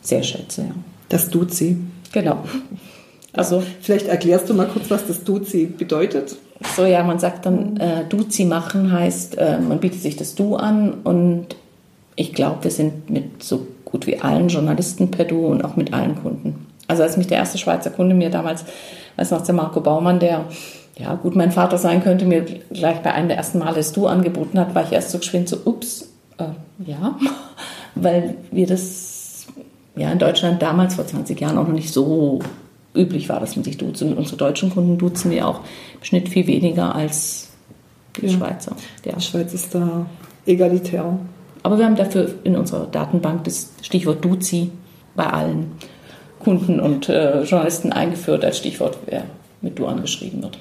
sehr 0.00 0.22
schätze. 0.22 0.62
Ja. 0.62 0.74
Das 1.10 1.28
Duzi. 1.28 1.76
Genau. 2.12 2.44
Also 3.34 3.62
vielleicht 3.80 4.06
erklärst 4.06 4.48
du 4.48 4.54
mal 4.54 4.66
kurz, 4.66 4.90
was 4.90 5.06
das 5.06 5.24
Duzi 5.24 5.66
bedeutet. 5.66 6.36
So 6.76 6.86
ja, 6.86 7.02
man 7.02 7.18
sagt 7.18 7.46
dann 7.46 7.76
äh, 7.76 8.04
Duzi 8.08 8.44
machen 8.44 8.92
heißt, 8.92 9.36
äh, 9.36 9.58
man 9.58 9.80
bietet 9.80 10.00
sich 10.00 10.16
das 10.16 10.34
Du 10.34 10.56
an 10.56 10.94
und 11.04 11.48
ich 12.16 12.32
glaube, 12.32 12.64
wir 12.64 12.70
sind 12.70 13.10
mit 13.10 13.42
so 13.42 13.66
gut 13.94 14.08
wie 14.08 14.20
allen 14.20 14.48
Journalisten 14.48 15.12
per 15.12 15.24
Du 15.24 15.46
und 15.46 15.64
auch 15.64 15.76
mit 15.76 15.92
allen 15.92 16.20
Kunden. 16.20 16.66
Also 16.88 17.04
als 17.04 17.16
mich 17.16 17.28
der 17.28 17.38
erste 17.38 17.58
Schweizer 17.58 17.90
Kunde 17.90 18.16
mir 18.16 18.28
damals, 18.28 18.64
weiß 19.16 19.30
noch, 19.30 19.42
der 19.42 19.54
Marco 19.54 19.80
Baumann, 19.80 20.18
der 20.18 20.46
ja 20.98 21.14
gut 21.14 21.36
mein 21.36 21.52
Vater 21.52 21.78
sein 21.78 22.02
könnte, 22.02 22.24
mir 22.24 22.42
gleich 22.72 23.02
bei 23.02 23.12
einem 23.12 23.28
der 23.28 23.36
ersten 23.36 23.60
Male 23.60 23.76
das 23.76 23.92
Du 23.92 24.08
angeboten 24.08 24.58
hat, 24.58 24.74
war 24.74 24.82
ich 24.82 24.90
erst 24.90 25.12
so 25.12 25.18
geschwind 25.18 25.48
so, 25.48 25.58
ups, 25.64 26.08
äh, 26.38 26.46
ja, 26.84 27.16
weil 27.94 28.34
wir 28.50 28.66
das 28.66 29.46
ja 29.94 30.10
in 30.10 30.18
Deutschland 30.18 30.60
damals 30.60 30.96
vor 30.96 31.06
20 31.06 31.40
Jahren 31.40 31.56
auch 31.56 31.68
noch 31.68 31.72
nicht 31.72 31.92
so 31.92 32.40
üblich 32.96 33.28
war, 33.28 33.38
dass 33.38 33.54
man 33.54 33.64
sich 33.64 33.78
duzt. 33.78 34.02
Und 34.02 34.14
unsere 34.14 34.38
deutschen 34.38 34.70
Kunden 34.70 34.98
duzen 34.98 35.30
wir 35.30 35.46
auch 35.46 35.60
im 35.94 36.02
Schnitt 36.02 36.28
viel 36.28 36.48
weniger 36.48 36.96
als 36.96 37.50
die 38.16 38.26
ja. 38.26 38.32
Schweizer. 38.32 38.74
Ja. 39.04 39.12
Die 39.12 39.22
Schweiz 39.22 39.54
ist 39.54 39.72
da 39.72 40.06
egalitär. 40.46 41.16
Aber 41.64 41.78
wir 41.78 41.86
haben 41.86 41.96
dafür 41.96 42.28
in 42.44 42.56
unserer 42.56 42.86
Datenbank 42.86 43.44
das 43.44 43.72
Stichwort 43.80 44.22
Duzi 44.22 44.70
bei 45.16 45.26
allen 45.26 45.72
Kunden 46.38 46.78
und 46.78 47.08
äh, 47.08 47.42
Journalisten 47.42 47.90
eingeführt 47.90 48.44
als 48.44 48.58
Stichwort, 48.58 48.98
wer 49.06 49.24
mit 49.62 49.78
Du 49.78 49.86
angeschrieben 49.86 50.42
wird. 50.42 50.58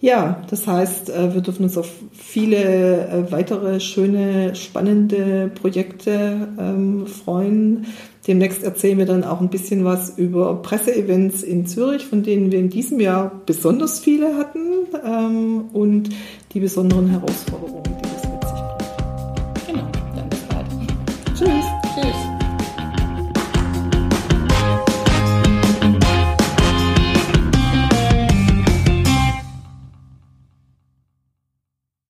Ja, 0.00 0.42
das 0.50 0.66
heißt, 0.66 1.10
äh, 1.10 1.32
wir 1.32 1.42
dürfen 1.42 1.62
uns 1.62 1.78
auf 1.78 1.88
viele 2.12 3.08
äh, 3.08 3.32
weitere 3.32 3.78
schöne, 3.78 4.56
spannende 4.56 5.48
Projekte 5.54 6.48
ähm, 6.58 7.06
freuen. 7.06 7.86
Demnächst 8.26 8.64
erzählen 8.64 8.98
wir 8.98 9.06
dann 9.06 9.22
auch 9.22 9.40
ein 9.40 9.48
bisschen 9.48 9.84
was 9.84 10.18
über 10.18 10.60
Presseevents 10.60 11.44
in 11.44 11.66
Zürich, 11.66 12.04
von 12.04 12.24
denen 12.24 12.50
wir 12.50 12.58
in 12.58 12.68
diesem 12.68 12.98
Jahr 12.98 13.30
besonders 13.46 14.00
viele 14.00 14.36
hatten 14.36 14.60
ähm, 15.04 15.66
und 15.72 16.10
die 16.52 16.60
besonderen 16.60 17.08
Herausforderungen. 17.08 17.95